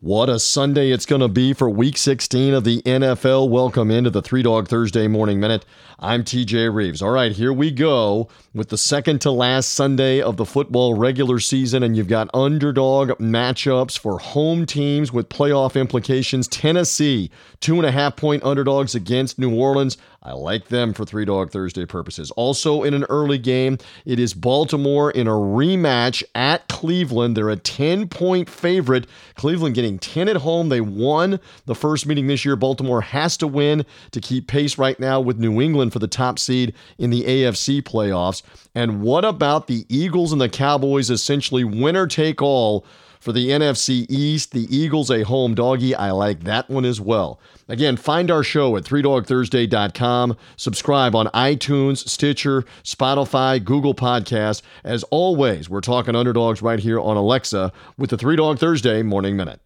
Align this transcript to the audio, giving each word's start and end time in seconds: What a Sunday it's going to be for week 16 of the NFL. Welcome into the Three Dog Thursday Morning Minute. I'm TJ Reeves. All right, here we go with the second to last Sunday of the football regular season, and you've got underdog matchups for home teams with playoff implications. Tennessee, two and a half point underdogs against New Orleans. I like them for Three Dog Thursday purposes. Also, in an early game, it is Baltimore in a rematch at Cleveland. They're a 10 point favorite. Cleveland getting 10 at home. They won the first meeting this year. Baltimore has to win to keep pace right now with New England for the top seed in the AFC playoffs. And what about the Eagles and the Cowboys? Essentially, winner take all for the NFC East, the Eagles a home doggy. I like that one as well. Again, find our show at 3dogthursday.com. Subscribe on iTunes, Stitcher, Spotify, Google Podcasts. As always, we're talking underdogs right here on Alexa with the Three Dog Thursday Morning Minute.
What 0.00 0.28
a 0.28 0.38
Sunday 0.38 0.92
it's 0.92 1.06
going 1.06 1.22
to 1.22 1.28
be 1.28 1.52
for 1.52 1.68
week 1.68 1.96
16 1.96 2.54
of 2.54 2.62
the 2.62 2.80
NFL. 2.82 3.48
Welcome 3.48 3.90
into 3.90 4.10
the 4.10 4.22
Three 4.22 4.44
Dog 4.44 4.68
Thursday 4.68 5.08
Morning 5.08 5.40
Minute. 5.40 5.64
I'm 5.98 6.22
TJ 6.22 6.72
Reeves. 6.72 7.02
All 7.02 7.10
right, 7.10 7.32
here 7.32 7.52
we 7.52 7.72
go 7.72 8.28
with 8.54 8.68
the 8.68 8.78
second 8.78 9.20
to 9.22 9.32
last 9.32 9.70
Sunday 9.70 10.22
of 10.22 10.36
the 10.36 10.44
football 10.44 10.94
regular 10.94 11.40
season, 11.40 11.82
and 11.82 11.96
you've 11.96 12.06
got 12.06 12.30
underdog 12.32 13.08
matchups 13.18 13.98
for 13.98 14.20
home 14.20 14.66
teams 14.66 15.12
with 15.12 15.28
playoff 15.28 15.74
implications. 15.74 16.46
Tennessee, 16.46 17.28
two 17.58 17.74
and 17.74 17.84
a 17.84 17.90
half 17.90 18.14
point 18.14 18.44
underdogs 18.44 18.94
against 18.94 19.36
New 19.36 19.52
Orleans. 19.52 19.98
I 20.20 20.32
like 20.32 20.66
them 20.66 20.94
for 20.94 21.04
Three 21.04 21.24
Dog 21.24 21.52
Thursday 21.52 21.86
purposes. 21.86 22.32
Also, 22.32 22.82
in 22.82 22.92
an 22.92 23.04
early 23.04 23.38
game, 23.38 23.78
it 24.04 24.18
is 24.18 24.34
Baltimore 24.34 25.12
in 25.12 25.28
a 25.28 25.32
rematch 25.32 26.24
at 26.34 26.66
Cleveland. 26.68 27.36
They're 27.36 27.50
a 27.50 27.56
10 27.56 28.08
point 28.08 28.50
favorite. 28.50 29.06
Cleveland 29.36 29.76
getting 29.76 29.98
10 29.98 30.28
at 30.28 30.36
home. 30.36 30.70
They 30.70 30.80
won 30.80 31.38
the 31.66 31.74
first 31.74 32.04
meeting 32.04 32.26
this 32.26 32.44
year. 32.44 32.56
Baltimore 32.56 33.00
has 33.00 33.36
to 33.36 33.46
win 33.46 33.86
to 34.10 34.20
keep 34.20 34.48
pace 34.48 34.76
right 34.76 34.98
now 34.98 35.20
with 35.20 35.38
New 35.38 35.60
England 35.60 35.92
for 35.92 36.00
the 36.00 36.08
top 36.08 36.40
seed 36.40 36.74
in 36.98 37.10
the 37.10 37.22
AFC 37.22 37.80
playoffs. 37.80 38.42
And 38.74 39.00
what 39.00 39.24
about 39.24 39.68
the 39.68 39.86
Eagles 39.88 40.32
and 40.32 40.40
the 40.40 40.48
Cowboys? 40.48 41.10
Essentially, 41.10 41.62
winner 41.62 42.08
take 42.08 42.42
all 42.42 42.84
for 43.28 43.32
the 43.32 43.50
NFC 43.50 44.06
East, 44.08 44.52
the 44.52 44.74
Eagles 44.74 45.10
a 45.10 45.22
home 45.22 45.54
doggy. 45.54 45.94
I 45.94 46.12
like 46.12 46.44
that 46.44 46.70
one 46.70 46.86
as 46.86 46.98
well. 46.98 47.38
Again, 47.68 47.98
find 47.98 48.30
our 48.30 48.42
show 48.42 48.74
at 48.78 48.84
3dogthursday.com. 48.84 50.34
Subscribe 50.56 51.14
on 51.14 51.26
iTunes, 51.34 52.08
Stitcher, 52.08 52.64
Spotify, 52.82 53.62
Google 53.62 53.94
Podcasts. 53.94 54.62
As 54.82 55.02
always, 55.10 55.68
we're 55.68 55.82
talking 55.82 56.16
underdogs 56.16 56.62
right 56.62 56.80
here 56.80 56.98
on 56.98 57.18
Alexa 57.18 57.70
with 57.98 58.08
the 58.08 58.16
Three 58.16 58.36
Dog 58.36 58.58
Thursday 58.58 59.02
Morning 59.02 59.36
Minute. 59.36 59.60